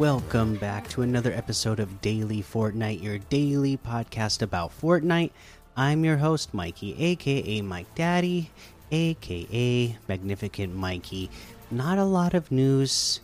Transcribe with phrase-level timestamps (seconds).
[0.00, 5.30] Welcome back to another episode of Daily Fortnite, your daily podcast about Fortnite.
[5.76, 8.50] I'm your host, Mikey, aka Mike Daddy,
[8.90, 11.28] aka Magnificent Mikey.
[11.70, 13.20] Not a lot of news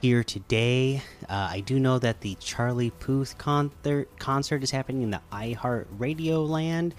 [0.00, 1.02] here today.
[1.28, 5.86] Uh, I do know that the Charlie Puth concert concert is happening in the iHeart
[5.98, 6.94] Radio Land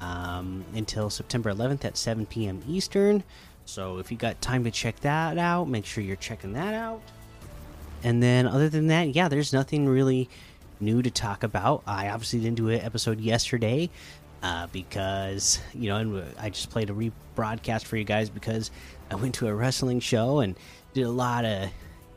[0.00, 2.62] um, until September 11th at 7 p.m.
[2.66, 3.22] Eastern.
[3.66, 7.02] So if you got time to check that out, make sure you're checking that out.
[8.02, 10.28] And then other than that, yeah, there's nothing really
[10.80, 11.82] new to talk about.
[11.86, 13.90] I obviously didn't do an episode yesterday
[14.42, 18.70] uh, because you know, and I just played a rebroadcast for you guys because
[19.10, 20.56] I went to a wrestling show and
[20.94, 21.70] did a lot of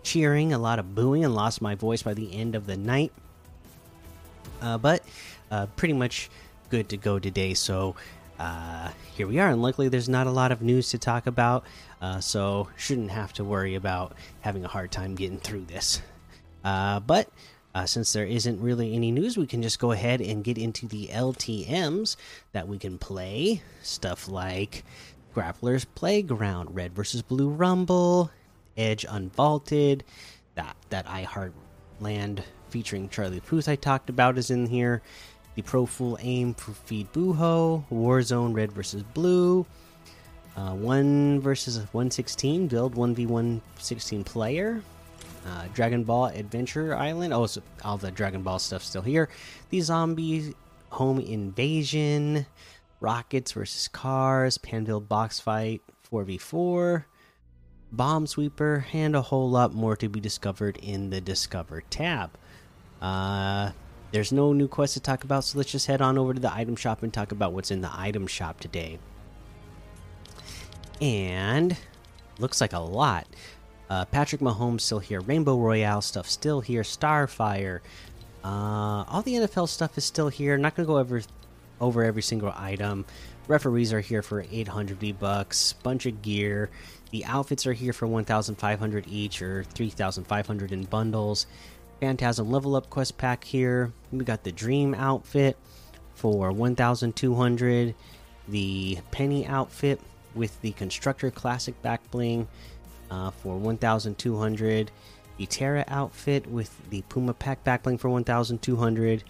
[0.03, 3.11] cheering, a lot of booing, and lost my voice by the end of the night.
[4.61, 5.03] Uh, but
[5.51, 6.29] uh, pretty much
[6.69, 7.53] good to go today.
[7.53, 7.95] So
[8.43, 11.63] uh, here we are, and luckily there's not a lot of news to talk about,
[12.01, 16.01] uh, so shouldn't have to worry about having a hard time getting through this.
[16.61, 17.29] Uh, but
[17.73, 20.87] uh, since there isn't really any news, we can just go ahead and get into
[20.87, 22.17] the LTMs
[22.51, 23.61] that we can play.
[23.81, 24.83] Stuff like
[25.33, 28.29] Grappler's Playground, Red versus Blue Rumble,
[28.75, 30.01] Edge Unvaulted,
[30.55, 31.53] that that I Heart
[32.01, 35.01] Land featuring Charlie Puth I talked about is in here.
[35.55, 39.65] The Pro Full Aim for Feed Buho, Warzone Red versus Blue,
[40.55, 44.81] uh, 1 versus 116, build 1v116 player,
[45.47, 47.33] uh, Dragon Ball Adventure Island.
[47.33, 49.29] Oh, so all the Dragon Ball stuff still here.
[49.69, 50.55] The Zombie
[50.89, 52.45] Home Invasion,
[52.99, 55.81] Rockets versus Cars, Pandvil Box Fight
[56.11, 57.05] 4v4,
[57.91, 62.31] Bomb Sweeper, and a whole lot more to be discovered in the Discover tab.
[63.01, 63.71] Uh,
[64.13, 66.53] there's no new quest to talk about, so let's just head on over to the
[66.53, 68.99] item shop and talk about what's in the item shop today.
[71.01, 71.75] And
[72.37, 73.25] looks like a lot.
[73.89, 75.19] Uh, Patrick Mahomes still here.
[75.19, 76.83] Rainbow Royale stuff still here.
[76.83, 77.79] Starfire.
[78.43, 80.59] Uh, all the NFL stuff is still here.
[80.59, 81.23] Not gonna go over
[81.81, 83.05] over every single item.
[83.47, 85.73] Referees are here for 800 V bucks.
[85.73, 86.69] Bunch of gear.
[87.09, 91.47] The outfits are here for 1,500 each or 3,500 in bundles.
[92.03, 93.93] Phantasm level up quest pack here.
[94.11, 95.55] We got the Dream outfit
[96.15, 97.95] for 1,200.
[98.49, 100.01] The Penny outfit
[100.35, 102.49] with the Constructor Classic back bling
[103.09, 104.91] uh, for 1,200.
[105.37, 109.23] The Terra outfit with the Puma pack back bling for 1,200.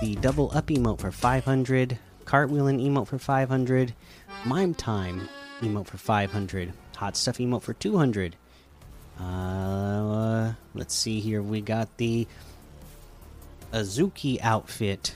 [0.00, 1.98] The Double Up emote for 500.
[2.24, 3.92] Cartwheeling emote for 500.
[4.46, 5.28] Mime Time
[5.60, 6.72] emote for 500.
[6.96, 8.36] Hot Stuff emote for 200.
[9.20, 11.42] Uh, let's see here.
[11.42, 12.26] We got the
[13.72, 15.14] Azuki outfit.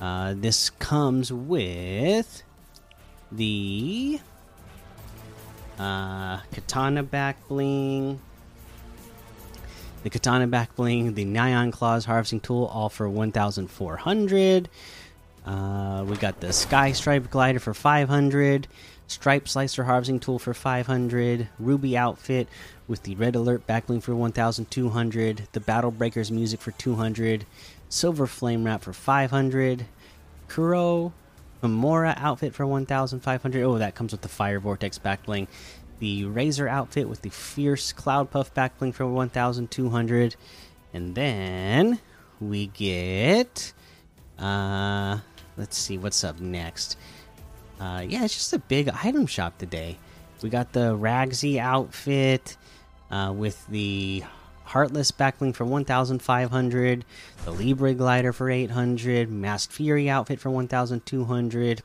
[0.00, 2.42] Uh, this comes with
[3.32, 4.20] the
[5.78, 8.20] uh, katana back bling,
[10.02, 14.68] the katana back bling, the Nyan Claws harvesting tool, all for 1,400.
[15.44, 18.66] Uh, we got the Sky Stripe glider for 500.
[19.08, 22.48] Stripe Slicer Harvesting Tool for 500, Ruby Outfit
[22.88, 27.46] with the Red Alert Backbling for 1200, the Battle Breakers Music for 200,
[27.88, 29.86] Silver Flame Wrap for 500,
[30.48, 31.12] Kuro
[31.62, 33.62] Memora Outfit for 1500.
[33.62, 35.46] Oh, that comes with the Fire Vortex Backbling.
[35.98, 40.36] The Razor Outfit with the Fierce Cloud Puff Backbling for 1200.
[40.92, 42.00] And then
[42.40, 43.72] we get.
[44.38, 45.18] Uh,
[45.56, 46.98] let's see what's up next
[47.80, 49.98] uh, yeah, it's just a big item shop today.
[50.42, 52.56] We got the Ragsy outfit
[53.10, 54.24] uh, with the
[54.64, 57.04] Heartless backbling for 1,500,
[57.44, 61.82] the Libre glider for 800, Masked Fury outfit for 1,200,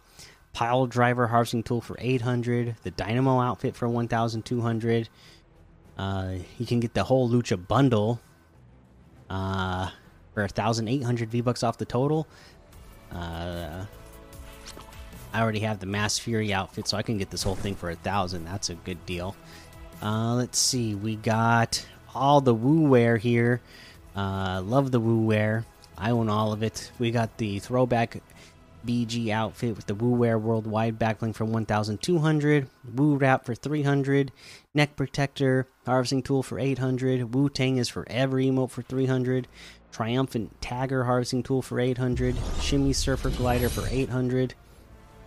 [0.53, 5.09] Pile Driver harvesting tool for 800, the Dynamo outfit for 1,200.
[5.95, 8.19] Uh, you can get the whole Lucha bundle
[9.29, 9.89] uh,
[10.33, 12.27] for 1,800 V bucks off the total.
[13.11, 13.85] Uh,
[15.33, 17.89] I already have the Masked Fury outfit, so I can get this whole thing for
[17.89, 18.45] a thousand.
[18.45, 19.35] That's a good deal.
[20.01, 23.61] Uh, let's see, we got all the Wu Wear here.
[24.15, 25.65] Uh, love the Wu Wear.
[25.97, 26.91] I own all of it.
[26.99, 28.21] We got the throwback
[28.85, 32.67] BG outfit with the Wu Wear worldwide backbling for 1,200.
[32.95, 34.31] Wu Wrap for 300.
[34.73, 37.33] Neck protector harvesting tool for 800.
[37.33, 39.47] Wu Tang is for every emote for 300.
[39.91, 42.35] Triumphant tagger harvesting tool for 800.
[42.59, 44.55] Shimmy surfer glider for 800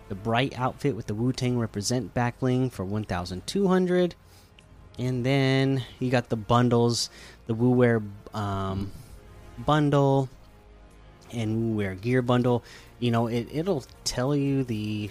[0.07, 4.15] the bright outfit with the Wu Tang represent backbling for 1,200.
[4.97, 7.09] And then you got the bundles,
[7.47, 8.01] the Wu Wear
[8.33, 8.91] um,
[9.57, 10.29] bundle
[11.33, 12.63] and Wu Wear gear bundle.
[12.99, 15.09] You know, it, it'll tell you the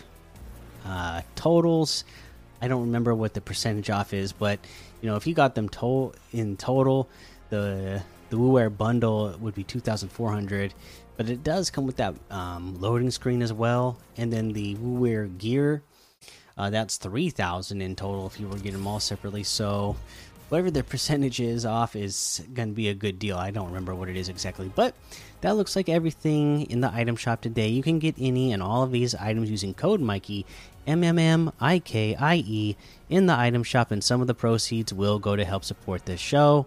[0.84, 2.04] uh, totals.
[2.62, 4.58] I don't remember what the percentage off is, but
[5.02, 7.08] you know, if you got them to in total,
[7.50, 10.72] the the Wu Wear bundle would be two thousand four hundred.
[11.16, 15.00] But it does come with that um, loading screen as well, and then the Wu
[15.00, 15.82] Wear gear.
[16.56, 19.42] Uh, that's three thousand in total if you were getting them all separately.
[19.42, 19.96] So
[20.48, 23.36] whatever the percentage is off is going to be a good deal.
[23.36, 24.94] I don't remember what it is exactly, but
[25.40, 27.68] that looks like everything in the item shop today.
[27.68, 30.46] You can get any and all of these items using code Mikey,
[30.86, 32.76] M M M I K I E,
[33.08, 36.20] in the item shop, and some of the proceeds will go to help support this
[36.20, 36.66] show.